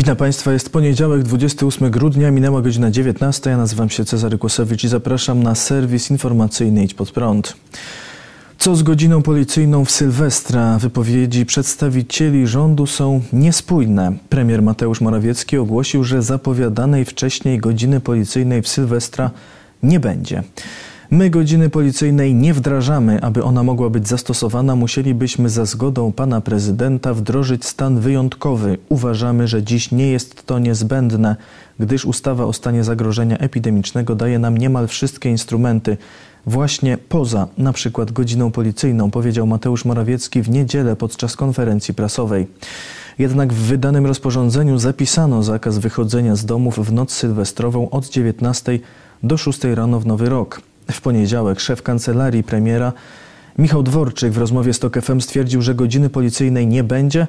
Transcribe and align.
Witam 0.00 0.16
Państwa, 0.16 0.52
jest 0.52 0.72
poniedziałek, 0.72 1.22
28 1.22 1.90
grudnia, 1.90 2.30
minęła 2.30 2.62
godzina 2.62 2.90
19. 2.90 3.50
Ja 3.50 3.56
nazywam 3.56 3.90
się 3.90 4.04
Cezary 4.04 4.38
Kłosowicz 4.38 4.84
i 4.84 4.88
zapraszam 4.88 5.42
na 5.42 5.54
serwis 5.54 6.10
informacyjny 6.10 6.84
Idź 6.84 6.94
Pod 6.94 7.10
Prąd. 7.10 7.56
Co 8.58 8.76
z 8.76 8.82
godziną 8.82 9.22
policyjną 9.22 9.84
w 9.84 9.90
Sylwestra? 9.90 10.78
Wypowiedzi 10.78 11.46
przedstawicieli 11.46 12.46
rządu 12.46 12.86
są 12.86 13.20
niespójne. 13.32 14.12
Premier 14.28 14.62
Mateusz 14.62 15.00
Morawiecki 15.00 15.58
ogłosił, 15.58 16.04
że 16.04 16.22
zapowiadanej 16.22 17.04
wcześniej 17.04 17.58
godziny 17.58 18.00
policyjnej 18.00 18.62
w 18.62 18.68
Sylwestra 18.68 19.30
nie 19.82 20.00
będzie. 20.00 20.42
My 21.12 21.30
godziny 21.30 21.70
policyjnej 21.70 22.34
nie 22.34 22.54
wdrażamy. 22.54 23.22
Aby 23.22 23.44
ona 23.44 23.62
mogła 23.62 23.90
być 23.90 24.08
zastosowana, 24.08 24.76
musielibyśmy 24.76 25.48
za 25.48 25.64
zgodą 25.64 26.12
pana 26.12 26.40
prezydenta 26.40 27.14
wdrożyć 27.14 27.64
stan 27.64 28.00
wyjątkowy. 28.00 28.78
Uważamy, 28.88 29.48
że 29.48 29.62
dziś 29.62 29.90
nie 29.90 30.06
jest 30.10 30.46
to 30.46 30.58
niezbędne, 30.58 31.36
gdyż 31.78 32.04
ustawa 32.04 32.44
o 32.44 32.52
stanie 32.52 32.84
zagrożenia 32.84 33.38
epidemicznego 33.38 34.14
daje 34.14 34.38
nam 34.38 34.58
niemal 34.58 34.88
wszystkie 34.88 35.30
instrumenty. 35.30 35.96
Właśnie 36.46 36.98
poza 36.98 37.48
na 37.58 37.72
przykład 37.72 38.12
godziną 38.12 38.50
policyjną, 38.50 39.10
powiedział 39.10 39.46
Mateusz 39.46 39.84
Morawiecki 39.84 40.42
w 40.42 40.50
niedzielę 40.50 40.96
podczas 40.96 41.36
konferencji 41.36 41.94
prasowej. 41.94 42.46
Jednak 43.18 43.52
w 43.52 43.56
wydanym 43.56 44.06
rozporządzeniu 44.06 44.78
zapisano 44.78 45.42
zakaz 45.42 45.78
wychodzenia 45.78 46.36
z 46.36 46.44
domów 46.44 46.78
w 46.88 46.92
noc 46.92 47.12
sylwestrową 47.12 47.90
od 47.90 48.08
19 48.08 48.78
do 49.22 49.36
6 49.36 49.64
rano 49.64 50.00
w 50.00 50.06
nowy 50.06 50.28
rok. 50.28 50.69
W 50.90 51.00
poniedziałek 51.00 51.60
szef 51.60 51.82
kancelarii 51.82 52.42
premiera 52.42 52.92
Michał 53.58 53.82
Dworczyk 53.82 54.32
w 54.32 54.38
rozmowie 54.38 54.74
z 54.74 54.78
TOK 54.78 55.00
FM 55.00 55.20
stwierdził, 55.20 55.62
że 55.62 55.74
godziny 55.74 56.10
policyjnej 56.10 56.66
nie 56.66 56.84
będzie. 56.84 57.26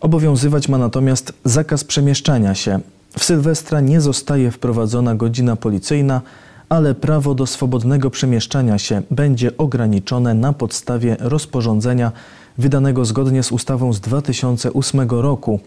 Obowiązywać 0.00 0.68
ma 0.68 0.78
natomiast 0.78 1.32
zakaz 1.44 1.84
przemieszczania 1.84 2.54
się. 2.54 2.80
W 3.18 3.24
Sylwestra 3.24 3.80
nie 3.80 4.00
zostaje 4.00 4.50
wprowadzona 4.50 5.14
godzina 5.14 5.56
policyjna, 5.56 6.20
ale 6.68 6.94
prawo 6.94 7.34
do 7.34 7.46
swobodnego 7.46 8.10
przemieszczania 8.10 8.78
się 8.78 9.02
będzie 9.10 9.56
ograniczone 9.56 10.34
na 10.34 10.52
podstawie 10.52 11.16
rozporządzenia 11.20 12.12
wydanego 12.58 13.04
zgodnie 13.04 13.42
z 13.42 13.52
ustawą 13.52 13.92
z 13.92 14.00
2008 14.00 15.10
roku. 15.10 15.60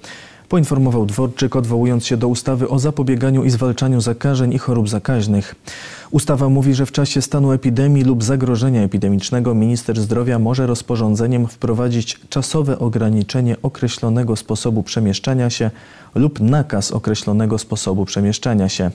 Poinformował 0.50 1.06
Dworczyk, 1.06 1.56
odwołując 1.56 2.06
się 2.06 2.18
do 2.18 2.28
ustawy 2.28 2.70
o 2.70 2.80
zapobieganiu 2.80 3.44
i 3.44 3.50
zwalczaniu 3.50 4.02
zakażeń 4.02 4.54
i 4.54 4.58
chorób 4.58 4.90
zakaźnych. 4.90 5.56
Ustawa 6.12 6.50
mówi, 6.50 6.74
że 6.74 6.86
w 6.86 6.92
czasie 6.92 7.22
stanu 7.22 7.52
epidemii 7.52 8.04
lub 8.04 8.24
zagrożenia 8.24 8.82
epidemicznego 8.82 9.56
minister 9.56 10.02
zdrowia 10.02 10.40
może 10.40 10.68
rozporządzeniem 10.68 11.48
wprowadzić 11.48 12.20
czasowe 12.30 12.80
ograniczenie 12.80 13.56
określonego 13.62 14.36
sposobu 14.36 14.84
przemieszczania 14.84 15.50
się 15.50 15.72
lub 16.16 16.40
nakaz 16.40 16.92
określonego 16.92 17.58
sposobu 17.58 18.06
przemieszczania 18.06 18.70
się. 18.70 18.92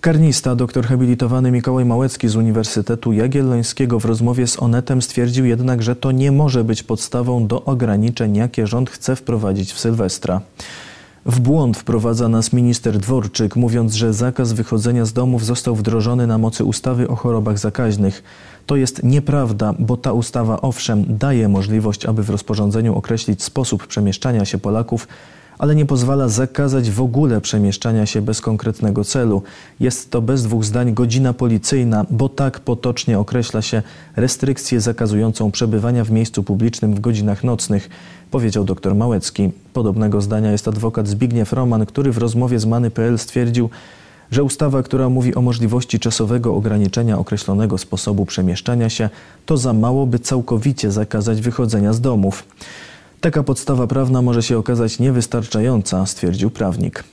Karnista, 0.00 0.54
doktor 0.56 0.86
habilitowany 0.86 1.50
Mikołaj 1.50 1.84
Małecki 1.84 2.28
z 2.28 2.36
Uniwersytetu 2.36 3.12
Jagiellońskiego 3.12 4.00
w 4.00 4.04
rozmowie 4.04 4.46
z 4.46 4.62
Onetem 4.62 5.02
stwierdził 5.02 5.44
jednak, 5.44 5.82
że 5.82 5.96
to 5.96 6.12
nie 6.12 6.32
może 6.32 6.64
być 6.64 6.82
podstawą 6.82 7.46
do 7.46 7.64
ograniczeń, 7.64 8.36
jakie 8.36 8.66
rząd 8.66 8.90
chce 8.90 9.16
wprowadzić 9.16 9.72
w 9.72 9.80
Sylwestra. 9.80 10.40
W 11.26 11.40
błąd 11.40 11.76
wprowadza 11.76 12.28
nas 12.28 12.52
minister 12.52 12.98
Dworczyk, 12.98 13.56
mówiąc, 13.56 13.94
że 13.94 14.12
zakaz 14.14 14.52
wychodzenia 14.52 15.04
z 15.04 15.12
domów 15.12 15.44
został 15.44 15.76
wdrożony 15.76 16.26
na 16.26 16.38
mocy 16.38 16.64
ustawy 16.64 17.08
o 17.08 17.16
chorobach 17.16 17.58
zakaźnych. 17.58 18.22
To 18.66 18.76
jest 18.76 19.02
nieprawda, 19.02 19.74
bo 19.78 19.96
ta 19.96 20.12
ustawa 20.12 20.60
owszem 20.60 21.04
daje 21.08 21.48
możliwość, 21.48 22.06
aby 22.06 22.22
w 22.22 22.30
rozporządzeniu 22.30 22.94
określić 22.94 23.42
sposób 23.42 23.86
przemieszczania 23.86 24.44
się 24.44 24.58
Polaków, 24.58 25.08
ale 25.60 25.74
nie 25.74 25.86
pozwala 25.86 26.28
zakazać 26.28 26.90
w 26.90 27.00
ogóle 27.00 27.40
przemieszczania 27.40 28.06
się 28.06 28.22
bez 28.22 28.40
konkretnego 28.40 29.04
celu. 29.04 29.42
Jest 29.80 30.10
to 30.10 30.22
bez 30.22 30.42
dwóch 30.42 30.64
zdań 30.64 30.94
godzina 30.94 31.32
policyjna, 31.32 32.06
bo 32.10 32.28
tak 32.28 32.60
potocznie 32.60 33.18
określa 33.18 33.62
się 33.62 33.82
restrykcję 34.16 34.80
zakazującą 34.80 35.50
przebywania 35.50 36.04
w 36.04 36.10
miejscu 36.10 36.42
publicznym 36.42 36.94
w 36.94 37.00
godzinach 37.00 37.44
nocnych, 37.44 37.88
powiedział 38.30 38.64
dr 38.64 38.94
Małecki. 38.94 39.50
Podobnego 39.72 40.20
zdania 40.20 40.52
jest 40.52 40.68
adwokat 40.68 41.08
Zbigniew 41.08 41.52
Roman, 41.52 41.86
który 41.86 42.12
w 42.12 42.18
rozmowie 42.18 42.58
z 42.58 42.66
Many.pl 42.66 43.18
stwierdził, 43.18 43.70
że 44.30 44.44
ustawa, 44.44 44.82
która 44.82 45.08
mówi 45.08 45.34
o 45.34 45.42
możliwości 45.42 45.98
czasowego 45.98 46.54
ograniczenia 46.54 47.18
określonego 47.18 47.78
sposobu 47.78 48.26
przemieszczania 48.26 48.88
się, 48.90 49.08
to 49.46 49.56
za 49.56 49.72
mało, 49.72 50.06
by 50.06 50.18
całkowicie 50.18 50.90
zakazać 50.92 51.40
wychodzenia 51.40 51.92
z 51.92 52.00
domów. 52.00 52.44
Taka 53.20 53.42
podstawa 53.42 53.86
prawna 53.86 54.22
może 54.22 54.42
się 54.42 54.58
okazać 54.58 54.98
niewystarczająca, 54.98 56.06
stwierdził 56.06 56.50
prawnik. 56.50 57.04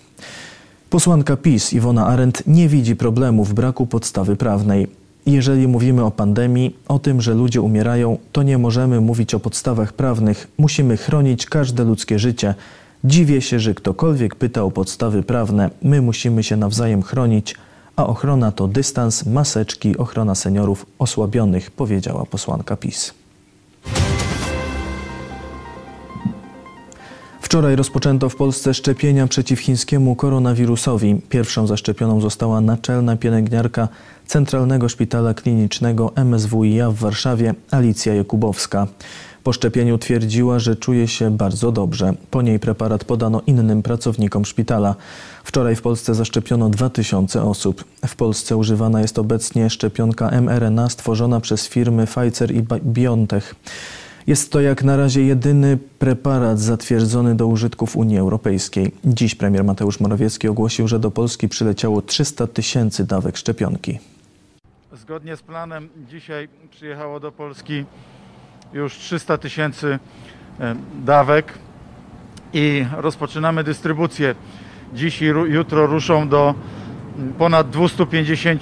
Posłanka 0.89 1.37
PiS 1.37 1.73
Iwona 1.73 2.07
Arendt 2.07 2.43
nie 2.47 2.67
widzi 2.67 2.95
problemu 2.95 3.43
w 3.43 3.53
braku 3.53 3.85
podstawy 3.85 4.35
prawnej. 4.35 4.87
Jeżeli 5.25 5.67
mówimy 5.67 6.03
o 6.03 6.11
pandemii, 6.11 6.75
o 6.87 6.99
tym, 6.99 7.21
że 7.21 7.33
ludzie 7.33 7.61
umierają, 7.61 8.17
to 8.31 8.43
nie 8.43 8.57
możemy 8.57 9.01
mówić 9.01 9.33
o 9.33 9.39
podstawach 9.39 9.93
prawnych. 9.93 10.47
Musimy 10.57 10.97
chronić 10.97 11.45
każde 11.45 11.83
ludzkie 11.83 12.19
życie. 12.19 12.55
Dziwię 13.03 13.41
się, 13.41 13.59
że 13.59 13.73
ktokolwiek 13.73 14.35
pyta 14.35 14.63
o 14.63 14.71
podstawy 14.71 15.23
prawne. 15.23 15.69
My 15.81 16.01
musimy 16.01 16.43
się 16.43 16.57
nawzajem 16.57 17.01
chronić, 17.03 17.55
a 17.95 18.07
ochrona 18.07 18.51
to 18.51 18.67
dystans, 18.67 19.25
maseczki, 19.25 19.97
ochrona 19.97 20.35
seniorów 20.35 20.85
osłabionych, 20.99 21.71
powiedziała 21.71 22.25
posłanka 22.25 22.77
PiS. 22.77 23.13
Wczoraj 27.57 27.75
rozpoczęto 27.75 28.29
w 28.29 28.35
Polsce 28.35 28.73
szczepienia 28.73 29.27
przeciw 29.27 29.59
chińskiemu 29.59 30.15
koronawirusowi. 30.15 31.21
Pierwszą 31.29 31.67
zaszczepioną 31.67 32.21
została 32.21 32.61
naczelna 32.61 33.15
pielęgniarka 33.15 33.87
Centralnego 34.27 34.89
Szpitala 34.89 35.33
Klinicznego 35.33 36.11
MSWiA 36.15 36.91
w 36.91 36.95
Warszawie, 36.95 37.53
Alicja 37.71 38.13
Jakubowska. 38.13 38.87
Po 39.43 39.53
szczepieniu 39.53 39.97
twierdziła, 39.97 40.59
że 40.59 40.75
czuje 40.75 41.07
się 41.07 41.37
bardzo 41.37 41.71
dobrze. 41.71 42.13
Po 42.31 42.41
niej 42.41 42.59
preparat 42.59 43.03
podano 43.03 43.41
innym 43.47 43.83
pracownikom 43.83 44.45
szpitala. 44.45 44.95
Wczoraj 45.43 45.75
w 45.75 45.81
Polsce 45.81 46.15
zaszczepiono 46.15 46.69
2000 46.69 47.43
osób. 47.43 47.83
W 48.07 48.15
Polsce 48.15 48.57
używana 48.57 49.01
jest 49.01 49.19
obecnie 49.19 49.69
szczepionka 49.69 50.41
mRNA 50.41 50.89
stworzona 50.89 51.39
przez 51.39 51.67
firmy 51.67 52.05
Pfizer 52.07 52.51
i 52.55 52.63
BioNTech. 52.83 53.55
Jest 54.27 54.51
to 54.51 54.61
jak 54.61 54.83
na 54.83 54.97
razie 54.97 55.23
jedyny 55.23 55.77
preparat 55.99 56.59
zatwierdzony 56.59 57.35
do 57.35 57.47
użytku 57.47 57.85
w 57.85 57.95
Unii 57.95 58.17
Europejskiej. 58.17 58.91
Dziś 59.05 59.35
premier 59.35 59.63
Mateusz 59.63 59.99
Morawiecki 59.99 60.47
ogłosił, 60.47 60.87
że 60.87 60.99
do 60.99 61.11
Polski 61.11 61.49
przyleciało 61.49 62.01
300 62.01 62.47
tysięcy 62.47 63.05
dawek 63.05 63.37
szczepionki. 63.37 63.99
Zgodnie 64.93 65.37
z 65.37 65.41
planem 65.41 65.89
dzisiaj 66.09 66.49
przyjechało 66.71 67.19
do 67.19 67.31
Polski 67.31 67.85
już 68.73 68.93
300 68.97 69.37
tysięcy 69.37 69.99
e, 70.59 70.75
dawek 71.05 71.53
i 72.53 72.85
rozpoczynamy 72.97 73.63
dystrybucję. 73.63 74.35
Dziś 74.93 75.21
i 75.21 75.25
jutro 75.25 75.85
ruszą 75.85 76.29
do 76.29 76.55
ponad 77.37 77.69
250 77.69 78.61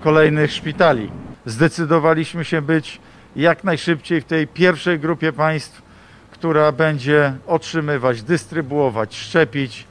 kolejnych 0.00 0.52
szpitali. 0.52 1.10
Zdecydowaliśmy 1.46 2.44
się 2.44 2.62
być 2.62 3.00
jak 3.36 3.64
najszybciej 3.64 4.20
w 4.20 4.24
tej 4.24 4.46
pierwszej 4.46 4.98
grupie 4.98 5.32
państw, 5.32 5.82
która 6.30 6.72
będzie 6.72 7.34
otrzymywać, 7.46 8.22
dystrybuować, 8.22 9.16
szczepić 9.16 9.86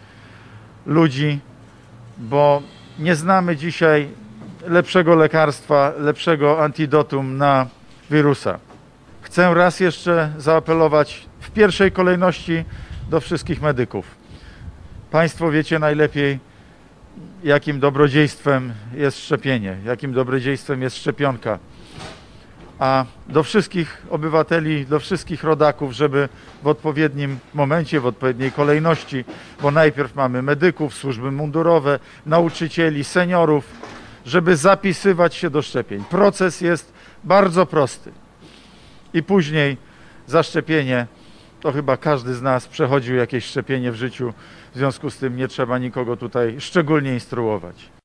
ludzi, 0.85 1.39
bo 2.17 2.61
nie 2.99 3.15
znamy 3.15 3.55
dzisiaj 3.55 4.07
lepszego 4.67 5.15
lekarstwa, 5.15 5.93
lepszego 5.97 6.63
antidotum 6.63 7.37
na 7.37 7.67
wirusa. 8.11 8.59
Chcę 9.21 9.53
raz 9.53 9.79
jeszcze 9.79 10.33
zaapelować 10.37 11.25
w 11.39 11.51
pierwszej 11.51 11.91
kolejności 11.91 12.65
do 13.09 13.19
wszystkich 13.19 13.61
medyków. 13.61 14.05
Państwo 15.11 15.51
wiecie 15.51 15.79
najlepiej, 15.79 16.39
jakim 17.43 17.79
dobrodziejstwem 17.79 18.73
jest 18.93 19.19
szczepienie, 19.19 19.77
jakim 19.85 20.13
dobrodziejstwem 20.13 20.81
jest 20.81 20.97
szczepionka 20.97 21.59
a 22.81 23.05
do 23.27 23.43
wszystkich 23.43 24.05
obywateli, 24.09 24.85
do 24.85 24.99
wszystkich 24.99 25.43
rodaków, 25.43 25.93
żeby 25.93 26.29
w 26.63 26.67
odpowiednim 26.67 27.39
momencie, 27.53 27.99
w 27.99 28.05
odpowiedniej 28.05 28.51
kolejności, 28.51 29.25
bo 29.61 29.71
najpierw 29.71 30.15
mamy 30.15 30.41
medyków, 30.41 30.93
służby 30.93 31.31
mundurowe, 31.31 31.99
nauczycieli, 32.25 33.03
seniorów, 33.03 33.65
żeby 34.25 34.55
zapisywać 34.55 35.35
się 35.35 35.49
do 35.49 35.61
szczepień. 35.61 36.03
Proces 36.03 36.61
jest 36.61 36.93
bardzo 37.23 37.65
prosty. 37.65 38.11
I 39.13 39.23
później 39.23 39.77
zaszczepienie, 40.27 41.07
to 41.59 41.71
chyba 41.71 41.97
każdy 41.97 42.33
z 42.33 42.41
nas 42.41 42.67
przechodził 42.67 43.15
jakieś 43.15 43.45
szczepienie 43.45 43.91
w 43.91 43.95
życiu, 43.95 44.33
w 44.73 44.77
związku 44.77 45.09
z 45.09 45.17
tym 45.17 45.35
nie 45.35 45.47
trzeba 45.47 45.77
nikogo 45.77 46.17
tutaj 46.17 46.55
szczególnie 46.59 47.13
instruować. 47.13 48.00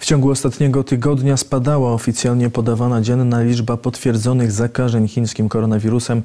W 0.00 0.06
ciągu 0.06 0.30
ostatniego 0.30 0.84
tygodnia 0.84 1.36
spadała 1.36 1.92
oficjalnie 1.92 2.50
podawana 2.50 3.00
dzienna 3.00 3.42
liczba 3.42 3.76
potwierdzonych 3.76 4.52
zakażeń 4.52 5.08
chińskim 5.08 5.48
koronawirusem. 5.48 6.22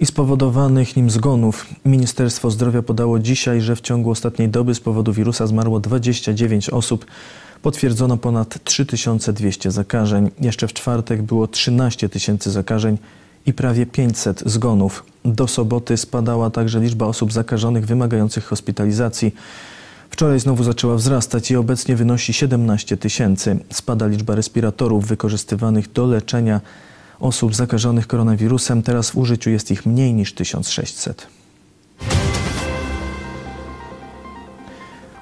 i 0.00 0.06
spowodowanych 0.06 0.96
nim 0.96 1.10
zgonów. 1.10 1.66
Ministerstwo 1.84 2.50
Zdrowia 2.50 2.82
podało 2.82 3.18
dzisiaj, 3.18 3.60
że 3.60 3.76
w 3.76 3.80
ciągu 3.80 4.10
ostatniej 4.10 4.48
doby 4.48 4.74
z 4.74 4.80
powodu 4.80 5.12
wirusa 5.12 5.46
zmarło 5.46 5.80
29 5.80 6.70
osób. 6.70 7.06
Potwierdzono 7.62 8.16
ponad 8.16 8.64
3200 8.64 9.70
zakażeń. 9.70 10.30
Jeszcze 10.40 10.68
w 10.68 10.72
czwartek 10.72 11.22
było 11.22 11.46
13 11.46 12.08
tysięcy 12.08 12.50
zakażeń 12.50 12.98
i 13.46 13.52
prawie 13.52 13.86
500 13.86 14.42
zgonów. 14.46 15.04
Do 15.24 15.48
soboty 15.48 15.96
spadała 15.96 16.50
także 16.50 16.80
liczba 16.80 17.06
osób 17.06 17.32
zakażonych 17.32 17.86
wymagających 17.86 18.44
hospitalizacji. 18.44 19.34
Wczoraj 20.14 20.40
znowu 20.40 20.64
zaczęła 20.64 20.94
wzrastać 20.94 21.50
i 21.50 21.56
obecnie 21.56 21.96
wynosi 21.96 22.32
17 22.32 22.96
tysięcy. 22.96 23.58
Spada 23.72 24.06
liczba 24.06 24.34
respiratorów 24.34 25.06
wykorzystywanych 25.06 25.92
do 25.92 26.06
leczenia 26.06 26.60
osób 27.20 27.54
zakażonych 27.54 28.06
koronawirusem. 28.06 28.82
Teraz 28.82 29.10
w 29.10 29.16
użyciu 29.16 29.50
jest 29.50 29.70
ich 29.70 29.86
mniej 29.86 30.14
niż 30.14 30.34
1600. 30.34 31.26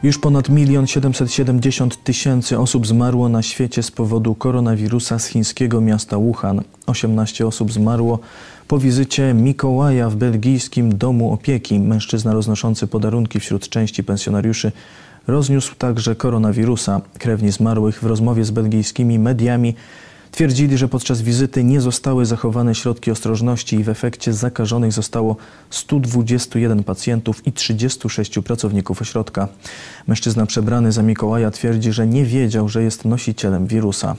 Już 0.03 0.19
ponad 0.19 0.49
1 0.49 0.87
770 0.87 2.05
tysięcy 2.05 2.59
osób 2.59 2.87
zmarło 2.87 3.29
na 3.29 3.43
świecie 3.43 3.83
z 3.83 3.91
powodu 3.91 4.35
koronawirusa 4.35 5.19
z 5.19 5.27
chińskiego 5.27 5.81
miasta 5.81 6.19
Wuhan. 6.19 6.61
18 6.87 7.47
osób 7.47 7.73
zmarło 7.73 8.19
po 8.72 8.78
wizycie 8.78 9.34
Mikołaja 9.34 10.10
w 10.10 10.16
belgijskim 10.16 10.98
domu 10.98 11.32
opieki. 11.32 11.80
Mężczyzna 11.80 12.32
roznoszący 12.32 12.86
podarunki 12.86 13.40
wśród 13.40 13.69
części 13.69 14.04
pensjonariuszy 14.04 14.72
rozniósł 15.26 15.74
także 15.74 16.14
koronawirusa. 16.16 17.00
Krewni 17.19 17.52
zmarłych 17.52 18.00
w 18.00 18.06
rozmowie 18.06 18.44
z 18.44 18.50
belgijskimi 18.50 19.19
mediami 19.19 19.74
Twierdzili, 20.30 20.78
że 20.78 20.88
podczas 20.88 21.22
wizyty 21.22 21.64
nie 21.64 21.80
zostały 21.80 22.26
zachowane 22.26 22.74
środki 22.74 23.10
ostrożności 23.10 23.76
i 23.76 23.84
w 23.84 23.88
efekcie 23.88 24.32
zakażonych 24.32 24.92
zostało 24.92 25.36
121 25.70 26.84
pacjentów 26.84 27.46
i 27.46 27.52
36 27.52 28.38
pracowników 28.38 29.02
ośrodka. 29.02 29.48
Mężczyzna 30.06 30.46
przebrany 30.46 30.92
za 30.92 31.02
Mikołaja 31.02 31.50
twierdzi, 31.50 31.92
że 31.92 32.06
nie 32.06 32.24
wiedział, 32.24 32.69
że 32.69 32.82
jest 32.82 33.04
nosicielem 33.04 33.66
wirusa. 33.66 34.16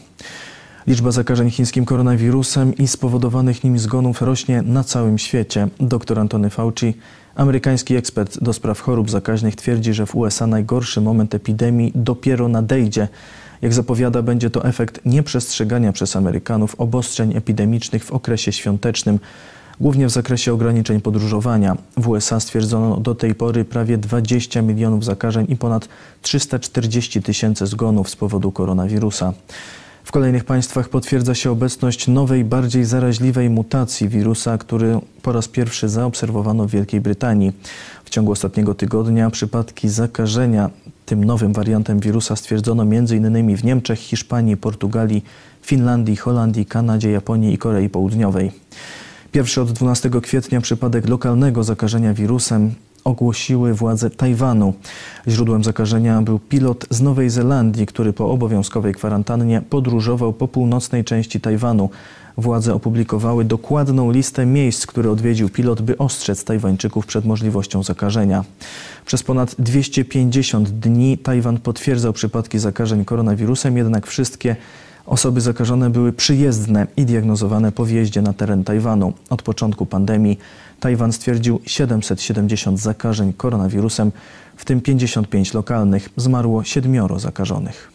Liczba 0.88 1.12
zakażeń 1.12 1.52
chińskim 1.52 1.86
koronawirusem 1.86 2.78
i 2.78 2.88
spowodowanych 2.88 3.64
nim 3.64 3.80
zgonów 3.80 4.22
rośnie 4.22 4.62
na 4.62 4.84
całym 4.84 5.18
świecie. 5.18 5.68
Dr 5.80 6.20
Antony 6.20 6.50
Fauci, 6.50 6.94
amerykański 7.36 7.96
ekspert 7.96 8.44
do 8.44 8.54
spraw 8.54 8.80
chorób 8.80 9.10
zakaźnych, 9.10 9.56
twierdzi, 9.56 9.94
że 9.94 10.06
w 10.06 10.16
USA 10.16 10.48
najgorszy 10.48 11.02
moment 11.02 11.36
epidemii 11.36 11.92
dopiero 11.96 12.48
nadejdzie. 12.48 13.08
Jak 13.62 13.74
zapowiada, 13.74 14.22
będzie 14.22 14.50
to 14.50 14.66
efekt 14.66 15.00
nieprzestrzegania 15.06 15.92
przez 15.92 16.16
Amerykanów 16.16 16.76
obostrzeń 16.78 17.38
epidemicznych 17.38 18.04
w 18.04 18.12
okresie 18.12 18.52
świątecznym, 18.52 19.20
głównie 19.80 20.08
w 20.08 20.12
zakresie 20.12 20.54
ograniczeń 20.54 21.02
podróżowania. 21.02 21.78
W 21.98 22.08
USA 22.08 22.40
stwierdzono 22.40 22.98
do 22.98 23.16
tej 23.16 23.36
pory 23.36 23.66
prawie 23.66 23.98
20 23.98 24.62
milionów 24.62 25.06
zakażeń 25.06 25.46
i 25.50 25.56
ponad 25.56 25.88
340 26.22 27.22
tysięcy 27.22 27.68
zgonów 27.68 28.10
z 28.10 28.16
powodu 28.16 28.52
koronawirusa. 28.52 29.34
W 30.04 30.12
kolejnych 30.12 30.44
państwach 30.44 30.90
potwierdza 30.90 31.36
się 31.36 31.52
obecność 31.52 32.08
nowej, 32.08 32.46
bardziej 32.46 32.86
zaraźliwej 32.86 33.50
mutacji 33.50 34.10
wirusa, 34.10 34.58
który 34.58 35.00
po 35.22 35.32
raz 35.32 35.48
pierwszy 35.48 35.90
zaobserwowano 35.90 36.68
w 36.68 36.72
Wielkiej 36.72 37.02
Brytanii. 37.02 37.52
W 38.06 38.10
ciągu 38.10 38.32
ostatniego 38.32 38.76
tygodnia 38.76 39.30
przypadki 39.30 39.90
zakażenia 39.90 40.70
tym 41.06 41.24
nowym 41.24 41.54
wariantem 41.54 42.00
wirusa 42.00 42.36
stwierdzono 42.36 42.84
m.in. 42.84 43.58
w 43.58 43.64
Niemczech, 43.64 44.00
Hiszpanii, 44.00 44.58
Portugalii, 44.58 45.24
Finlandii, 45.62 46.16
Holandii, 46.16 46.66
Kanadzie, 46.66 47.12
Japonii 47.12 47.54
i 47.54 47.58
Korei 47.58 47.90
Południowej. 47.90 48.52
Pierwszy 49.32 49.62
od 49.62 49.72
12 49.72 50.10
kwietnia 50.22 50.62
przypadek 50.62 51.10
lokalnego 51.10 51.64
zakażenia 51.64 52.14
wirusem 52.14 52.74
ogłosiły 53.04 53.74
władze 53.74 54.10
Tajwanu. 54.10 54.74
Źródłem 55.28 55.64
zakażenia 55.64 56.22
był 56.22 56.40
pilot 56.40 56.86
z 56.90 57.02
Nowej 57.02 57.30
Zelandii, 57.30 57.86
który 57.86 58.14
po 58.14 58.32
obowiązkowej 58.32 58.94
kwarantannie 58.94 59.62
podróżował 59.70 60.34
po 60.34 60.48
północnej 60.48 61.04
części 61.04 61.42
Tajwanu. 61.42 61.90
Władze 62.38 62.74
opublikowały 62.74 63.46
dokładną 63.46 64.12
listę 64.12 64.46
miejsc, 64.46 64.86
które 64.86 65.12
odwiedził 65.12 65.50
pilot, 65.50 65.82
by 65.82 65.98
ostrzec 65.98 66.44
Tajwańczyków 66.44 67.06
przed 67.06 67.26
możliwością 67.26 67.84
zakażenia. 67.84 68.44
Przez 69.06 69.24
ponad 69.24 69.56
250 69.60 70.70
dni 70.70 71.18
Tajwan 71.18 71.58
potwierdzał 71.58 72.14
przypadki 72.14 72.60
zakażeń 72.60 73.06
koronawirusem, 73.06 73.78
jednak 73.78 74.08
wszystkie 74.08 74.56
Osoby 75.06 75.42
zakażone 75.42 75.90
były 75.90 76.14
przyjezdne 76.14 76.88
i 76.98 77.06
diagnozowane 77.06 77.72
po 77.72 77.86
wjeździe 77.86 78.22
na 78.22 78.34
teren 78.34 78.64
Tajwanu. 78.64 79.14
Od 79.30 79.42
początku 79.42 79.86
pandemii 79.86 80.40
Tajwan 80.80 81.14
stwierdził 81.14 81.60
770 81.66 82.80
zakażeń 82.80 83.34
koronawirusem, 83.34 84.12
w 84.58 84.66
tym 84.66 84.82
55 84.82 85.54
lokalnych. 85.54 86.10
Zmarło 86.18 86.64
siedmioro 86.64 87.20
zakażonych. 87.20 87.92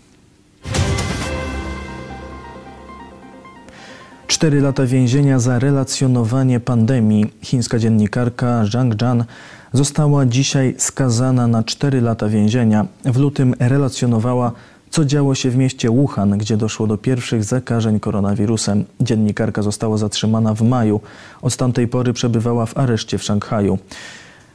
Cztery 4.26 4.60
lata 4.60 4.86
więzienia 4.86 5.38
za 5.38 5.58
relacjonowanie 5.58 6.60
pandemii. 6.60 7.32
Chińska 7.42 7.78
dziennikarka 7.78 8.64
Zhang 8.66 8.94
Zhan 9.00 9.24
została 9.72 10.26
dzisiaj 10.26 10.74
skazana 10.78 11.46
na 11.46 11.62
cztery 11.62 12.00
lata 12.00 12.28
więzienia. 12.28 12.86
W 13.04 13.16
lutym 13.16 13.54
relacjonowała 13.58 14.52
co 14.90 15.04
działo 15.04 15.34
się 15.34 15.50
w 15.50 15.56
mieście 15.56 15.90
Wuhan, 15.90 16.38
gdzie 16.38 16.56
doszło 16.56 16.86
do 16.86 16.98
pierwszych 16.98 17.44
zakażeń 17.44 18.00
koronawirusem. 18.00 18.84
Dziennikarka 19.00 19.62
została 19.62 19.96
zatrzymana 19.96 20.54
w 20.54 20.62
maju. 20.62 21.00
Od 21.42 21.56
tamtej 21.56 21.88
pory 21.88 22.12
przebywała 22.12 22.66
w 22.66 22.78
areszcie 22.78 23.18
w 23.18 23.22
Szanghaju. 23.22 23.78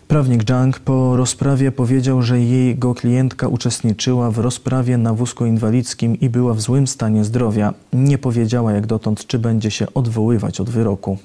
Prawnik 0.07 0.44
Zhang 0.44 0.80
po 0.80 1.15
rozprawie 1.15 1.71
powiedział, 1.71 2.21
że 2.21 2.39
jego 2.39 2.94
klientka 2.94 3.47
uczestniczyła 3.47 4.31
w 4.31 4.38
rozprawie 4.38 4.98
na 4.98 5.13
wózku 5.13 5.46
inwalidzkim 5.46 6.19
i 6.19 6.29
była 6.29 6.53
w 6.53 6.62
złym 6.62 6.88
stanie 6.88 7.24
zdrowia. 7.24 7.74
Nie 7.93 8.17
powiedziała 8.17 8.72
jak 8.72 8.88
dotąd, 8.88 9.27
czy 9.27 9.39
będzie 9.39 9.72
się 9.72 9.88
odwoływać 9.93 10.60
od 10.60 10.69
wyroku. 10.69 11.17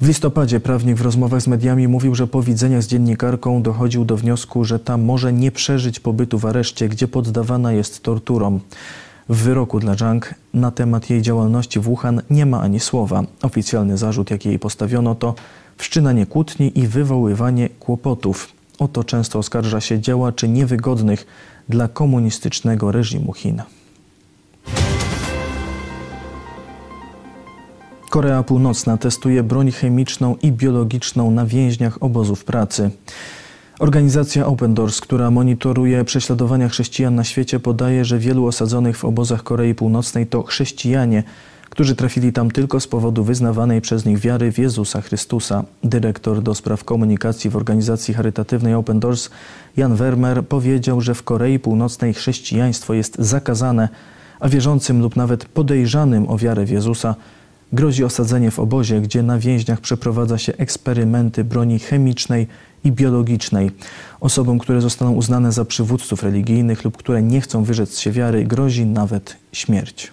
W 0.00 0.08
listopadzie 0.08 0.60
prawnik 0.60 0.96
w 0.96 1.00
rozmowach 1.00 1.42
z 1.42 1.46
mediami 1.46 1.88
mówił, 1.88 2.14
że 2.14 2.26
po 2.26 2.42
widzeniach 2.42 2.82
z 2.82 2.86
dziennikarką 2.86 3.62
dochodził 3.62 4.04
do 4.04 4.16
wniosku, 4.16 4.64
że 4.64 4.78
ta 4.78 4.96
może 4.96 5.32
nie 5.32 5.52
przeżyć 5.52 6.00
pobytu 6.00 6.38
w 6.38 6.46
areszcie, 6.46 6.88
gdzie 6.88 7.08
poddawana 7.08 7.72
jest 7.72 8.02
torturom. 8.02 8.60
W 9.28 9.36
wyroku 9.36 9.80
dla 9.80 9.94
Zhang 9.94 10.34
na 10.54 10.70
temat 10.70 11.10
jej 11.10 11.22
działalności 11.22 11.80
w 11.80 11.82
Wuhan 11.82 12.22
nie 12.30 12.46
ma 12.46 12.60
ani 12.60 12.80
słowa. 12.80 13.22
Oficjalny 13.42 13.98
zarzut, 13.98 14.30
jaki 14.30 14.48
jej 14.48 14.58
postawiono, 14.58 15.14
to 15.14 15.34
wszczynanie 15.76 16.26
kłótni 16.26 16.78
i 16.78 16.86
wywoływanie 16.86 17.68
kłopotów. 17.68 18.52
O 18.78 18.88
to 18.88 19.04
często 19.04 19.38
oskarża 19.38 19.80
się 19.80 20.00
działaczy 20.00 20.48
niewygodnych 20.48 21.26
dla 21.68 21.88
komunistycznego 21.88 22.92
reżimu 22.92 23.32
Chin. 23.32 23.62
Korea 28.14 28.42
Północna 28.42 28.96
testuje 28.96 29.42
broń 29.42 29.72
chemiczną 29.72 30.36
i 30.42 30.52
biologiczną 30.52 31.30
na 31.30 31.46
więźniach 31.46 32.02
obozów 32.02 32.44
pracy. 32.44 32.90
Organizacja 33.78 34.46
Open 34.46 34.74
Doors, 34.74 35.00
która 35.00 35.30
monitoruje 35.30 36.04
prześladowania 36.04 36.68
chrześcijan 36.68 37.14
na 37.14 37.24
świecie, 37.24 37.60
podaje, 37.60 38.04
że 38.04 38.18
wielu 38.18 38.46
osadzonych 38.46 38.96
w 38.96 39.04
obozach 39.04 39.42
Korei 39.42 39.74
Północnej 39.74 40.26
to 40.26 40.42
chrześcijanie, 40.42 41.22
którzy 41.70 41.96
trafili 41.96 42.32
tam 42.32 42.50
tylko 42.50 42.80
z 42.80 42.86
powodu 42.86 43.24
wyznawanej 43.24 43.80
przez 43.80 44.04
nich 44.04 44.18
wiary 44.18 44.52
w 44.52 44.58
Jezusa 44.58 45.00
Chrystusa. 45.00 45.64
Dyrektor 45.84 46.42
do 46.42 46.54
spraw 46.54 46.84
komunikacji 46.84 47.50
w 47.50 47.56
organizacji 47.56 48.14
charytatywnej 48.14 48.74
Open 48.74 49.00
Doors, 49.00 49.30
Jan 49.76 49.96
Wermer, 49.96 50.46
powiedział, 50.46 51.00
że 51.00 51.14
w 51.14 51.22
Korei 51.22 51.58
Północnej 51.58 52.14
chrześcijaństwo 52.14 52.94
jest 52.94 53.16
zakazane, 53.18 53.88
a 54.40 54.48
wierzącym 54.48 55.00
lub 55.00 55.16
nawet 55.16 55.44
podejrzanym 55.44 56.28
o 56.28 56.38
wiarę 56.38 56.64
w 56.64 56.70
Jezusa 56.70 57.14
grozi 57.72 58.04
osadzenie 58.04 58.50
w 58.50 58.58
obozie, 58.58 59.00
gdzie 59.00 59.22
na 59.22 59.38
więźniach 59.38 59.80
przeprowadza 59.80 60.38
się 60.38 60.56
eksperymenty 60.56 61.44
broni 61.44 61.78
chemicznej 61.78 62.46
i 62.84 62.92
biologicznej. 62.92 63.70
Osobom, 64.20 64.58
które 64.58 64.80
zostaną 64.80 65.12
uznane 65.12 65.52
za 65.52 65.64
przywódców 65.64 66.22
religijnych 66.22 66.84
lub 66.84 66.96
które 66.96 67.22
nie 67.22 67.40
chcą 67.40 67.64
wyrzec 67.64 67.98
się 67.98 68.12
wiary, 68.12 68.44
grozi 68.44 68.86
nawet 68.86 69.36
śmierć. 69.52 70.12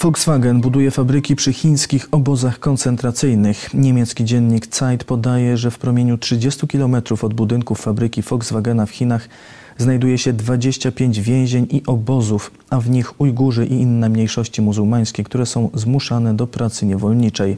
Volkswagen 0.00 0.60
buduje 0.60 0.90
fabryki 0.90 1.36
przy 1.36 1.52
chińskich 1.52 2.08
obozach 2.10 2.58
koncentracyjnych. 2.58 3.74
Niemiecki 3.74 4.24
dziennik 4.24 4.66
Zeit 4.66 5.04
podaje, 5.04 5.56
że 5.56 5.70
w 5.70 5.78
promieniu 5.78 6.18
30 6.18 6.68
km 6.68 6.96
od 7.22 7.34
budynków 7.34 7.80
fabryki 7.80 8.22
Volkswagena 8.22 8.86
w 8.86 8.90
Chinach 8.90 9.28
znajduje 9.78 10.18
się 10.18 10.32
25 10.32 11.20
więzień 11.20 11.66
i 11.70 11.82
obozów, 11.86 12.50
a 12.70 12.80
w 12.80 12.90
nich 12.90 13.20
Ujgurzy 13.20 13.66
i 13.66 13.72
inne 13.72 14.08
mniejszości 14.08 14.62
muzułmańskie, 14.62 15.24
które 15.24 15.46
są 15.46 15.70
zmuszane 15.74 16.34
do 16.34 16.46
pracy 16.46 16.86
niewolniczej. 16.86 17.56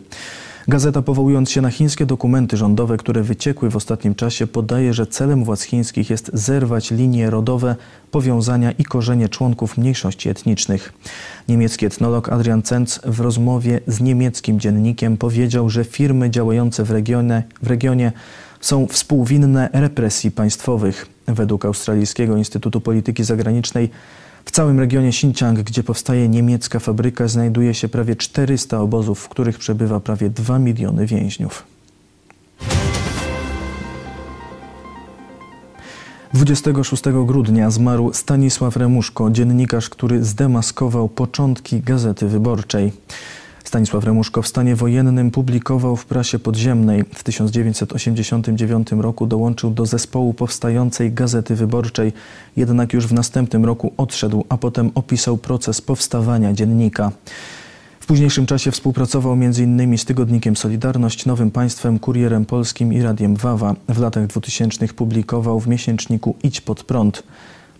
Gazeta, 0.68 1.02
powołując 1.02 1.50
się 1.50 1.60
na 1.60 1.70
chińskie 1.70 2.06
dokumenty 2.06 2.56
rządowe, 2.56 2.96
które 2.96 3.22
wyciekły 3.22 3.70
w 3.70 3.76
ostatnim 3.76 4.14
czasie, 4.14 4.46
podaje, 4.46 4.94
że 4.94 5.06
celem 5.06 5.44
władz 5.44 5.62
chińskich 5.62 6.10
jest 6.10 6.30
zerwać 6.34 6.90
linie 6.90 7.30
rodowe, 7.30 7.76
powiązania 8.10 8.72
i 8.72 8.84
korzenie 8.84 9.28
członków 9.28 9.78
mniejszości 9.78 10.28
etnicznych. 10.28 10.92
Niemiecki 11.48 11.86
etnolog 11.86 12.28
Adrian 12.28 12.62
Zenz 12.64 13.00
w 13.04 13.20
rozmowie 13.20 13.80
z 13.86 14.00
niemieckim 14.00 14.60
dziennikiem 14.60 15.16
powiedział, 15.16 15.70
że 15.70 15.84
firmy 15.84 16.30
działające 16.30 16.84
w 16.84 16.90
regionie, 16.90 17.42
w 17.62 17.66
regionie 17.66 18.12
są 18.60 18.86
współwinne 18.86 19.68
represji 19.72 20.30
państwowych. 20.30 21.06
Według 21.26 21.64
Australijskiego 21.64 22.36
Instytutu 22.36 22.80
Polityki 22.80 23.24
Zagranicznej 23.24 23.90
w 24.44 24.50
całym 24.50 24.80
regionie 24.80 25.08
Xinjiang, 25.08 25.58
gdzie 25.62 25.82
powstaje 25.82 26.28
niemiecka 26.28 26.78
fabryka, 26.78 27.28
znajduje 27.28 27.74
się 27.74 27.88
prawie 27.88 28.16
400 28.16 28.80
obozów, 28.80 29.20
w 29.20 29.28
których 29.28 29.58
przebywa 29.58 30.00
prawie 30.00 30.30
2 30.30 30.58
miliony 30.58 31.06
więźniów. 31.06 31.66
26 36.34 37.02
grudnia 37.26 37.70
zmarł 37.70 38.12
Stanisław 38.12 38.76
Remuszko, 38.76 39.30
dziennikarz, 39.30 39.88
który 39.88 40.24
zdemaskował 40.24 41.08
początki 41.08 41.80
Gazety 41.80 42.28
Wyborczej. 42.28 42.92
Stanisław 43.64 44.04
Remuszko 44.04 44.42
w 44.42 44.48
stanie 44.48 44.76
wojennym 44.76 45.30
publikował 45.30 45.96
w 45.96 46.06
prasie 46.06 46.38
podziemnej. 46.38 47.04
W 47.14 47.22
1989 47.22 48.92
roku 48.92 49.26
dołączył 49.26 49.70
do 49.70 49.86
zespołu 49.86 50.34
powstającej 50.34 51.12
Gazety 51.12 51.54
Wyborczej, 51.54 52.12
jednak 52.56 52.92
już 52.92 53.06
w 53.06 53.12
następnym 53.12 53.64
roku 53.64 53.92
odszedł, 53.96 54.44
a 54.48 54.56
potem 54.56 54.90
opisał 54.94 55.36
proces 55.36 55.80
powstawania 55.80 56.52
dziennika. 56.52 57.12
W 58.00 58.06
późniejszym 58.06 58.46
czasie 58.46 58.70
współpracował 58.70 59.32
m.in. 59.32 59.98
z 59.98 60.04
tygodnikiem 60.04 60.56
Solidarność, 60.56 61.26
Nowym 61.26 61.50
Państwem, 61.50 61.98
Kurierem 61.98 62.44
Polskim 62.44 62.92
i 62.92 63.02
Radiem 63.02 63.36
Wawa. 63.36 63.74
W 63.88 63.98
latach 63.98 64.26
2000 64.26 64.88
publikował 64.88 65.60
w 65.60 65.68
miesięczniku 65.68 66.36
Idź 66.42 66.60
pod 66.60 66.84
prąd. 66.84 67.22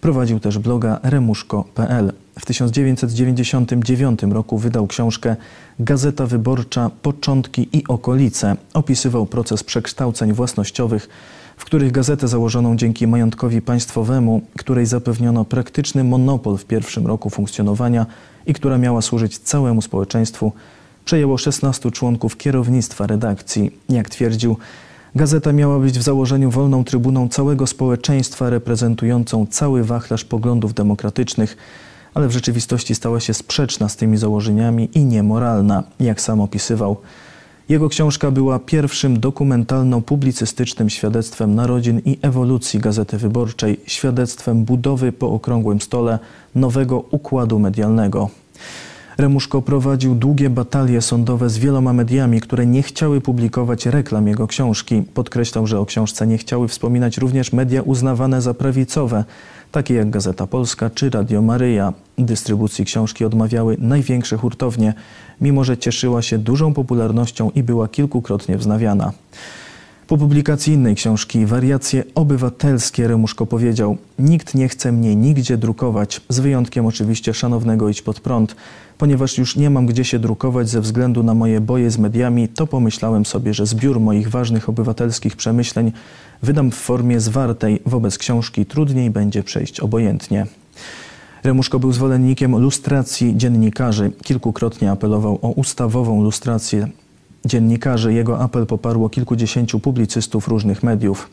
Prowadził 0.01 0.41
też 0.41 0.59
bloga 0.59 1.01
remuszko.pl. 1.03 2.13
W 2.39 2.47
1999 2.47 4.23
roku 4.23 4.59
wydał 4.59 4.87
książkę 4.87 5.37
Gazeta 5.81 6.27
Wyborcza 6.27 6.91
Początki 7.03 7.69
i 7.73 7.85
okolice. 7.89 8.57
Opisywał 8.75 9.27
proces 9.27 9.65
przekształceń 9.65 10.33
własnościowych, 10.33 11.09
w 11.57 11.65
których 11.65 11.93
gazetę 11.93 12.29
założoną 12.29 12.77
dzięki 12.77 13.07
majątkowi 13.07 13.63
państwowemu, 13.63 14.43
której 14.59 14.87
zapewniono 14.87 15.45
praktyczny 15.45 16.05
monopol 16.05 16.57
w 16.57 16.65
pierwszym 16.65 17.07
roku 17.07 17.31
funkcjonowania 17.31 18.07
i 18.47 18.55
która 18.55 18.79
miała 18.79 19.03
służyć 19.03 19.39
całemu 19.39 19.83
społeczeństwu, 19.83 20.53
przejęło 21.05 21.39
16 21.39 21.91
członków 21.91 22.37
kierownictwa 22.37 23.07
redakcji. 23.07 23.71
Jak 23.89 24.11
twierdził, 24.11 24.57
Gazeta 25.15 25.53
miała 25.53 25.79
być 25.79 25.99
w 25.99 26.03
założeniu 26.03 26.51
wolną 26.51 26.85
trybuną 26.85 27.29
całego 27.29 27.67
społeczeństwa, 27.67 28.51
reprezentującą 28.51 29.47
cały 29.51 29.85
wachlarz 29.85 30.25
poglądów 30.25 30.75
demokratycznych, 30.75 31.57
ale 32.15 32.29
w 32.29 32.33
rzeczywistości 32.33 32.95
stała 32.95 33.21
się 33.21 33.35
sprzeczna 33.35 33.89
z 33.89 33.97
tymi 33.97 34.17
założeniami 34.17 34.89
i 34.95 35.05
niemoralna, 35.05 35.83
jak 36.01 36.21
sam 36.21 36.41
opisywał. 36.41 36.97
Jego 37.69 37.89
książka 37.89 38.31
była 38.31 38.59
pierwszym 38.59 39.21
dokumentalno-publicystycznym 39.21 40.89
świadectwem 40.91 41.55
narodzin 41.55 42.01
i 42.05 42.19
ewolucji 42.23 42.81
Gazety 42.81 43.19
Wyborczej, 43.19 43.81
świadectwem 43.87 44.65
budowy 44.65 45.13
po 45.13 45.31
okrągłym 45.33 45.81
stole 45.81 46.19
nowego 46.55 47.05
układu 47.11 47.59
medialnego. 47.59 48.31
Remuszko 49.21 49.63
prowadził 49.63 50.15
długie 50.15 50.51
batalie 50.51 51.01
sądowe 51.01 51.51
z 51.51 51.59
wieloma 51.59 51.93
mediami, 51.93 52.41
które 52.41 52.67
nie 52.67 52.83
chciały 52.83 53.21
publikować 53.21 53.87
reklam 53.87 54.29
jego 54.29 54.47
książki. 54.47 55.03
Podkreślał, 55.15 55.67
że 55.67 55.81
o 55.81 55.87
książce 55.87 56.27
nie 56.27 56.39
chciały 56.39 56.69
wspominać 56.69 57.19
również 57.19 57.53
media 57.53 57.83
uznawane 57.83 58.43
za 58.43 58.55
prawicowe, 58.55 59.25
takie 59.73 59.95
jak 59.95 60.11
Gazeta 60.11 60.47
Polska 60.47 60.91
czy 60.91 61.11
Radio 61.11 61.43
Maryja. 61.43 61.93
Dystrybucji 62.19 62.85
książki 62.85 63.25
odmawiały 63.25 63.77
największe 63.81 64.37
hurtownie, 64.37 64.95
mimo 65.41 65.65
że 65.65 65.79
cieszyła 65.79 66.23
się 66.23 66.39
dużą 66.39 66.75
popularnością 66.75 67.51
i 67.55 67.63
była 67.63 67.89
kilkukrotnie 67.89 68.59
wznawiana. 68.59 69.13
Po 70.11 70.19
publikacji 70.19 70.73
innej 70.73 70.95
książki, 70.95 71.47
Wariacje 71.47 72.05
obywatelskie, 72.15 73.09
Remuszko 73.09 73.47
powiedział: 73.47 73.97
Nikt 74.19 74.55
nie 74.55 74.69
chce 74.69 74.93
mnie 74.93 75.17
nigdzie 75.17 75.57
drukować, 75.57 76.21
z 76.29 76.41
wyjątkiem 76.41 76.87
oczywiście 76.87 77.35
szanownego 77.35 77.89
Idź 77.89 78.03
pod 78.03 78.21
prąd. 78.21 78.57
Ponieważ 78.99 79.39
już 79.39 79.57
nie 79.57 79.71
mam 79.71 79.87
gdzie 79.87 80.05
się 80.05 80.19
drukować 80.19 80.69
ze 80.69 80.81
względu 80.81 81.23
na 81.23 81.35
moje 81.35 81.61
boje 81.61 81.91
z 81.91 81.99
mediami, 81.99 82.49
to 82.49 82.67
pomyślałem 82.67 83.27
sobie, 83.27 83.55
że 83.55 83.67
zbiór 83.67 84.01
moich 84.01 84.31
ważnych 84.31 84.69
obywatelskich 84.69 85.37
przemyśleń 85.37 85.93
wydam 86.43 86.71
w 86.71 86.75
formie 86.75 87.21
zwartej. 87.21 87.83
Wobec 87.87 88.19
książki 88.19 88.67
trudniej 88.67 89.11
będzie 89.11 89.43
przejść 89.43 89.81
obojętnie. 89.81 90.47
Remuszko 91.45 91.79
był 91.79 91.93
zwolennikiem 91.93 92.57
lustracji 92.57 93.37
dziennikarzy. 93.37 94.11
Kilkukrotnie 94.23 94.91
apelował 94.91 95.39
o 95.43 95.49
ustawową 95.49 96.23
lustrację 96.23 96.89
dziennikarzy. 97.45 98.13
Jego 98.13 98.41
apel 98.41 98.67
poparło 98.67 99.09
kilkudziesięciu 99.09 99.81
publicystów 99.81 100.49
różnych 100.49 100.83
mediów. 100.83 101.31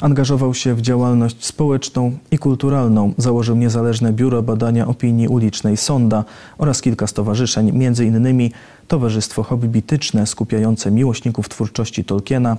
Angażował 0.00 0.54
się 0.54 0.74
w 0.74 0.80
działalność 0.80 1.44
społeczną 1.44 2.12
i 2.30 2.38
kulturalną. 2.38 3.12
Założył 3.18 3.56
niezależne 3.56 4.12
biuro 4.12 4.42
badania 4.42 4.86
opinii 4.86 5.28
ulicznej 5.28 5.76
Sonda 5.76 6.24
oraz 6.58 6.82
kilka 6.82 7.06
stowarzyszeń, 7.06 7.72
między 7.72 8.04
innymi 8.04 8.52
Towarzystwo 8.88 9.42
Hobbityczne 9.42 10.26
skupiające 10.26 10.90
miłośników 10.90 11.48
twórczości 11.48 12.04
Tolkiena, 12.04 12.56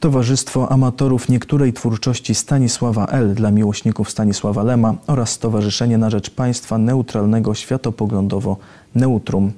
Towarzystwo 0.00 0.72
Amatorów 0.72 1.28
Niektórej 1.28 1.72
Twórczości 1.72 2.34
Stanisława 2.34 3.06
L. 3.06 3.34
dla 3.34 3.50
miłośników 3.50 4.10
Stanisława 4.10 4.62
Lema 4.62 4.94
oraz 5.06 5.30
Stowarzyszenie 5.30 5.98
na 5.98 6.10
Rzecz 6.10 6.30
Państwa 6.30 6.78
Neutralnego 6.78 7.54
Światopoglądowo 7.54 8.56
Neutrum. 8.94 9.52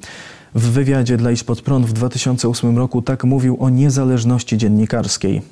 W 0.54 0.70
wywiadzie 0.70 1.16
dla 1.16 1.30
Ispod 1.30 1.62
Prąd 1.62 1.86
w 1.86 1.92
2008 1.92 2.78
roku 2.78 3.02
tak 3.02 3.24
mówił 3.24 3.56
o 3.60 3.70
niezależności 3.70 4.58
dziennikarskiej. 4.58 5.42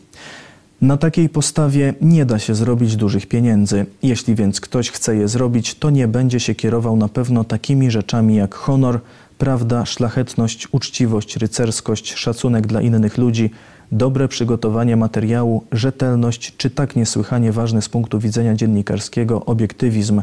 Na 0.80 0.96
takiej 0.96 1.28
postawie 1.28 1.94
nie 2.00 2.26
da 2.26 2.38
się 2.38 2.54
zrobić 2.54 2.96
dużych 2.96 3.26
pieniędzy. 3.26 3.86
Jeśli 4.02 4.34
więc 4.34 4.60
ktoś 4.60 4.90
chce 4.90 5.16
je 5.16 5.28
zrobić, 5.28 5.74
to 5.74 5.90
nie 5.90 6.08
będzie 6.08 6.40
się 6.40 6.54
kierował 6.54 6.96
na 6.96 7.08
pewno 7.08 7.44
takimi 7.44 7.90
rzeczami 7.90 8.36
jak 8.36 8.54
honor, 8.54 9.00
prawda, 9.38 9.86
szlachetność, 9.86 10.68
uczciwość, 10.72 11.36
rycerskość, 11.36 12.14
szacunek 12.14 12.66
dla 12.66 12.80
innych 12.80 13.18
ludzi, 13.18 13.50
dobre 13.92 14.28
przygotowanie 14.28 14.96
materiału, 14.96 15.64
rzetelność 15.72 16.56
czy 16.56 16.70
tak 16.70 16.96
niesłychanie 16.96 17.52
ważny 17.52 17.82
z 17.82 17.88
punktu 17.88 18.18
widzenia 18.18 18.54
dziennikarskiego 18.54 19.44
obiektywizm. 19.44 20.22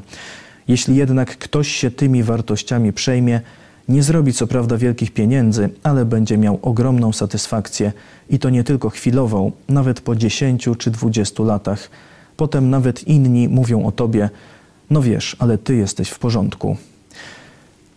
Jeśli 0.68 0.96
jednak 0.96 1.38
ktoś 1.38 1.68
się 1.68 1.92
tymi 1.92 2.24
wartościami 2.24 2.94
przejmie, 2.94 3.42
nie 3.90 4.04
zrobi 4.04 4.34
co 4.34 4.48
prawda 4.48 4.78
wielkich 4.78 5.12
pieniędzy, 5.12 5.70
ale 5.84 6.06
będzie 6.06 6.38
miał 6.38 6.60
ogromną 6.62 7.14
satysfakcję 7.14 7.92
i 8.30 8.40
to 8.40 8.50
nie 8.50 8.64
tylko 8.64 8.90
chwilową, 8.90 9.52
nawet 9.70 10.02
po 10.02 10.16
10 10.16 10.70
czy 10.78 10.92
20 10.92 11.44
latach. 11.44 11.90
Potem 12.38 12.70
nawet 12.70 13.08
inni 13.08 13.48
mówią 13.50 13.86
o 13.86 13.92
tobie: 13.92 14.30
No 14.90 15.02
wiesz, 15.02 15.36
ale 15.40 15.58
ty 15.58 15.76
jesteś 15.76 16.10
w 16.10 16.20
porządku. 16.20 16.78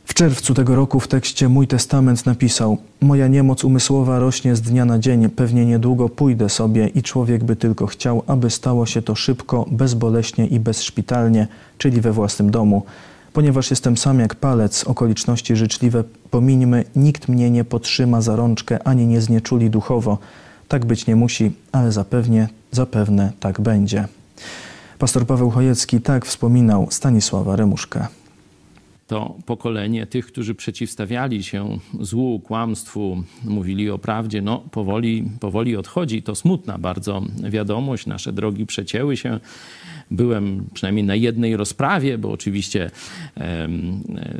W 0.04 0.14
czerwcu 0.14 0.54
tego 0.54 0.75
roku 0.75 1.00
w 1.00 1.09
tekście 1.09 1.49
Mój 1.49 1.66
Testament 1.66 2.26
napisał: 2.26 2.78
Moja 3.00 3.28
niemoc 3.28 3.64
umysłowa 3.64 4.18
rośnie 4.18 4.56
z 4.56 4.62
dnia 4.62 4.85
na 4.85 4.99
dzień, 4.99 5.28
pewnie 5.28 5.66
niedługo 5.66 6.09
pójdę 6.09 6.49
sobie 6.49 6.88
i 6.88 7.02
człowiek 7.02 7.44
by 7.44 7.56
tylko 7.56 7.87
chciał, 7.87 8.23
aby 8.26 8.50
stało 8.50 8.87
się 8.87 9.02
to 9.02 9.14
szybko, 9.14 9.66
bezboleśnie 9.70 10.47
i 10.47 10.61
bezszpitalnie, 10.61 11.49
czyli 11.78 12.00
we 12.00 12.12
własnym 12.12 12.50
domu. 12.50 12.82
Ponieważ 13.32 13.70
jestem 13.70 13.96
sam 13.96 14.20
jak 14.20 14.34
palec, 14.34 14.84
okoliczności 14.84 15.56
życzliwe 15.56 16.04
pomińmy, 16.30 16.84
nikt 16.96 17.28
mnie 17.28 17.50
nie 17.50 17.64
potrzyma 17.64 18.20
za 18.20 18.37
rączkę 18.37 18.87
ani 18.87 19.06
nie 19.06 19.20
znieczuli 19.20 19.70
duchowo. 19.70 20.18
Tak 20.68 20.84
być 20.87 21.06
nie 21.06 21.16
musi, 21.16 21.52
ale 21.72 21.92
zapewnie, 21.92 22.49
zapewne 22.70 23.32
tak 23.40 23.60
będzie. 23.60 24.08
Pastor 24.99 25.26
Paweł 25.26 25.50
Chojecki 25.50 26.00
tak 26.00 26.26
wspominał 26.26 26.87
Stanisława 26.90 27.56
Remuszkę 27.56 28.06
to 29.10 29.34
pokolenie 29.46 30.06
tych, 30.06 30.26
którzy 30.26 30.54
przeciwstawiali 30.54 31.42
się 31.42 31.78
złu, 32.00 32.40
kłamstwu, 32.40 33.22
mówili 33.44 33.90
o 33.90 33.99
prawdzie, 33.99 34.42
no 34.42 34.58
powoli, 34.70 35.30
powoli 35.40 35.76
odchodzi. 35.76 36.22
To 36.22 36.34
smutna 36.34 36.78
bardzo 36.78 37.22
wiadomość. 37.50 38.06
Nasze 38.06 38.32
drogi 38.32 38.66
przecięły 38.66 39.16
się 39.16 39.40
byłem 40.11 40.67
przynajmniej 40.75 41.05
na 41.05 41.14
jednej 41.14 41.57
rozprawie, 41.57 42.19
bo 42.19 42.31
oczywiście 42.31 42.90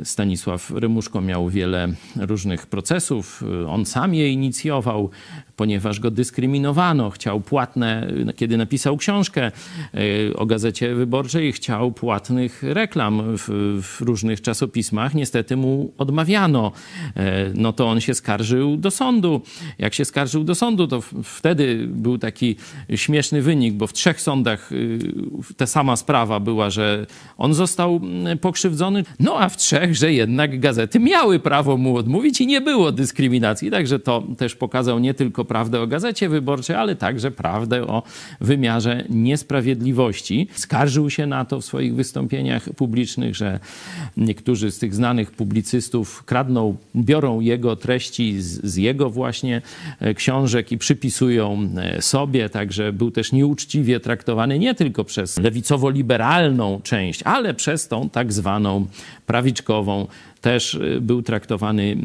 Stanisław 0.03 0.71
Rymuszko 0.71 1.21
miał 1.21 1.49
wiele 1.49 1.87
różnych 2.15 2.67
procesów. 2.67 3.43
On 3.67 3.85
sam 3.85 4.13
je 4.13 4.29
inicjował, 4.29 5.09
ponieważ 5.55 5.99
go 5.99 6.11
dyskryminowano. 6.11 7.09
Chciał 7.09 7.41
płatne, 7.41 8.07
kiedy 8.35 8.57
napisał 8.57 8.97
książkę 8.97 9.51
e, 9.51 10.33
o 10.35 10.45
gazecie 10.45 10.95
wyborczej, 10.95 11.51
chciał 11.51 11.91
płatnych 11.91 12.63
reklam 12.63 13.37
w, 13.37 13.79
w 13.81 14.01
różnych 14.01 14.41
czasopismach. 14.41 15.13
Niestety 15.13 15.57
mu 15.57 15.93
odmawiano. 15.97 16.71
E, 17.15 17.51
no 17.53 17.73
to 17.73 17.87
on 17.87 18.01
się 18.01 18.13
skarżył 18.13 18.77
do 18.77 18.91
sądu. 18.91 19.41
Jak 19.79 19.93
się 19.93 20.05
skarżył 20.05 20.43
do 20.43 20.55
sądu, 20.55 20.87
to 20.87 21.01
wtedy 21.23 21.87
był 21.87 22.17
taki 22.17 22.55
śmieszny 22.95 23.41
wynik, 23.41 23.73
bo 23.73 23.87
w 23.87 23.93
trzech 23.93 24.21
sądach 24.21 24.71
y, 24.71 24.99
ta 25.61 25.67
sama 25.67 25.95
sprawa 25.95 26.39
była, 26.39 26.69
że 26.69 27.05
on 27.37 27.53
został 27.53 27.95
mm, 27.95 28.37
pokrzywdzony, 28.37 29.03
no 29.19 29.39
a 29.39 29.49
w 29.49 29.57
trzech, 29.57 29.95
że 29.95 30.13
jednak 30.13 30.59
gazety 30.59 30.99
miały 30.99 31.39
prawo 31.39 31.77
mu 31.77 31.97
odmówić 31.97 32.41
i 32.41 32.47
nie 32.47 32.61
było 32.61 32.91
dyskryminacji. 32.91 33.71
Także 33.71 33.99
to 33.99 34.23
też 34.37 34.55
pokazał 34.55 34.99
nie 34.99 35.13
tylko 35.13 35.45
prawdę 35.45 35.81
o 35.81 35.87
gazecie 35.87 36.29
wyborczej, 36.29 36.75
ale 36.75 36.95
także 36.95 37.31
prawdę 37.31 37.87
o 37.87 38.03
wymiarze 38.41 39.05
niesprawiedliwości. 39.09 40.47
Skarżył 40.53 41.09
się 41.09 41.27
na 41.27 41.45
to 41.45 41.61
w 41.61 41.65
swoich 41.65 41.95
wystąpieniach 41.95 42.69
publicznych, 42.69 43.35
że 43.35 43.59
niektórzy 44.17 44.71
z 44.71 44.79
tych 44.79 44.95
znanych 44.95 45.31
publicystów 45.31 46.23
kradną, 46.23 46.75
biorą 46.95 47.39
jego 47.39 47.75
treści 47.75 48.41
z, 48.41 48.65
z 48.65 48.75
jego 48.75 49.09
właśnie 49.09 49.61
e, 49.99 50.13
książek 50.13 50.71
i 50.71 50.77
przypisują 50.77 51.69
e, 51.77 52.01
sobie, 52.01 52.49
także 52.49 52.93
był 52.93 53.11
też 53.11 53.31
nieuczciwie 53.31 53.99
traktowany 53.99 54.59
nie 54.59 54.75
tylko 54.75 55.03
przez 55.03 55.37
lewicowo-liberalną 55.51 56.81
część, 56.83 57.23
ale 57.23 57.53
przez 57.53 57.87
tą 57.87 58.09
tak 58.09 58.33
zwaną 58.33 58.85
prawiczkową 59.25 60.07
też 60.41 60.75
e, 60.75 61.01
był 61.01 61.21
traktowany 61.21 61.97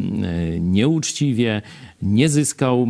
nieuczciwie, 0.60 1.62
nie 2.02 2.28
zyskał 2.28 2.86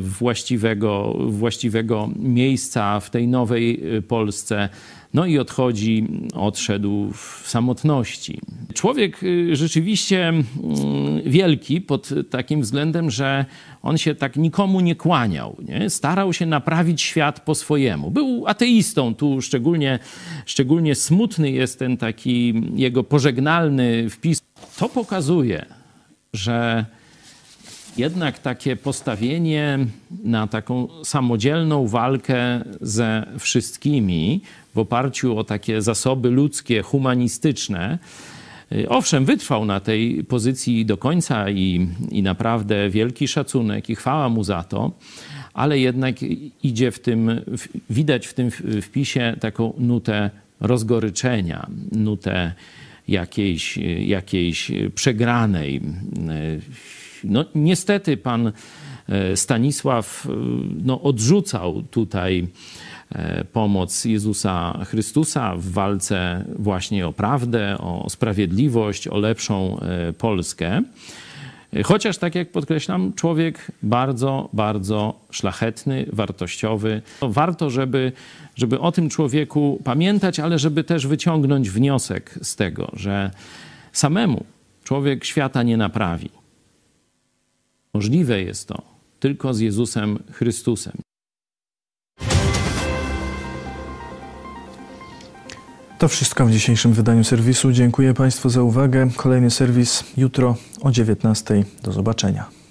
właściwego, 0.00 1.16
właściwego 1.28 2.10
miejsca 2.16 3.00
w 3.00 3.10
tej 3.10 3.28
nowej 3.28 3.82
Polsce. 4.08 4.68
No 5.14 5.26
i 5.26 5.38
odchodzi, 5.38 6.06
odszedł 6.34 7.12
w 7.12 7.42
samotności. 7.46 8.40
Człowiek 8.74 9.22
y, 9.22 9.56
rzeczywiście 9.56 10.28
mm, 10.28 10.44
wielki 11.26 11.80
pod 11.80 12.10
takim 12.30 12.60
względem, 12.60 13.10
że 13.10 13.44
on 13.82 13.98
się 13.98 14.14
tak 14.14 14.36
nikomu 14.36 14.80
nie 14.80 14.96
kłaniał. 14.96 15.56
Nie? 15.68 15.90
Starał 15.90 16.32
się 16.32 16.46
naprawić 16.46 17.02
świat 17.02 17.40
po 17.40 17.54
swojemu. 17.54 18.10
Był 18.10 18.44
ateistą. 18.46 19.14
Tu 19.14 19.42
szczególnie, 19.42 19.98
szczególnie 20.46 20.94
smutny 20.94 21.50
jest 21.50 21.78
ten 21.78 21.96
taki 21.96 22.62
jego 22.74 23.04
pożegnalny 23.04 24.10
wpis. 24.10 24.42
To 24.78 24.88
pokazuje, 24.88 25.66
że 26.32 26.84
jednak 27.96 28.38
takie 28.38 28.76
postawienie 28.76 29.78
na 30.24 30.46
taką 30.46 30.88
samodzielną 31.04 31.88
walkę 31.88 32.64
ze 32.80 33.26
wszystkimi 33.38 34.40
w 34.74 34.78
oparciu 34.78 35.38
o 35.38 35.44
takie 35.44 35.82
zasoby 35.82 36.30
ludzkie, 36.30 36.82
humanistyczne, 36.82 37.98
y, 38.72 38.88
Owszem, 38.88 39.24
wytrwał 39.24 39.64
na 39.64 39.80
tej 39.80 40.24
pozycji 40.24 40.86
do 40.86 40.96
końca 40.96 41.50
i, 41.50 41.88
i 42.10 42.22
naprawdę 42.22 42.90
wielki 42.90 43.28
szacunek 43.28 43.90
i 43.90 43.94
chwała 43.94 44.28
mu 44.28 44.44
za 44.44 44.62
to, 44.62 44.90
ale 45.54 45.78
jednak 45.78 46.16
idzie 46.62 46.90
w 46.90 46.98
tym, 46.98 47.40
widać 47.90 48.26
w 48.26 48.34
tym 48.34 48.50
wpisie 48.82 49.36
taką 49.40 49.72
nutę 49.78 50.30
rozgoryczenia, 50.60 51.66
nutę 51.92 52.52
jakiejś, 53.08 53.76
jakiejś 53.98 54.72
przegranej. 54.94 55.80
No, 57.24 57.44
niestety 57.54 58.16
pan 58.16 58.52
e, 59.08 59.36
Stanisław 59.36 60.26
e, 60.26 60.30
no, 60.84 61.02
odrzucał 61.02 61.82
tutaj 61.82 62.46
e, 63.12 63.44
pomoc 63.44 64.04
Jezusa 64.04 64.84
Chrystusa 64.84 65.56
w 65.56 65.70
walce 65.70 66.44
właśnie 66.58 67.06
o 67.06 67.12
prawdę, 67.12 67.78
o 67.78 68.10
sprawiedliwość, 68.10 69.08
o 69.08 69.18
lepszą 69.18 69.80
Polskę. 70.18 70.82
Chociaż, 71.82 72.18
tak 72.18 72.34
jak 72.34 72.52
podkreślam, 72.52 73.12
człowiek 73.12 73.70
bardzo, 73.82 74.48
bardzo 74.52 75.20
szlachetny, 75.30 76.06
wartościowy. 76.12 77.02
Warto, 77.22 77.70
żeby, 77.70 78.12
żeby 78.54 78.80
o 78.80 78.92
tym 78.92 79.08
człowieku 79.08 79.80
pamiętać, 79.84 80.40
ale 80.40 80.58
żeby 80.58 80.84
też 80.84 81.06
wyciągnąć 81.06 81.70
wniosek 81.70 82.38
z 82.42 82.56
tego, 82.56 82.90
że 82.92 83.30
samemu 83.92 84.44
człowiek 84.84 85.24
świata 85.24 85.62
nie 85.62 85.76
naprawi. 85.76 86.30
Możliwe 87.94 88.42
jest 88.42 88.68
to 88.68 88.82
tylko 89.20 89.54
z 89.54 89.60
Jezusem 89.60 90.18
Chrystusem. 90.32 90.92
To 95.98 96.08
wszystko 96.08 96.46
w 96.46 96.50
dzisiejszym 96.50 96.92
wydaniu 96.92 97.24
serwisu. 97.24 97.72
Dziękuję 97.72 98.14
Państwu 98.14 98.48
za 98.48 98.62
uwagę. 98.62 99.08
Kolejny 99.16 99.50
serwis 99.50 100.04
jutro 100.16 100.56
o 100.80 100.90
19:00. 100.90 101.64
Do 101.82 101.92
zobaczenia. 101.92 102.63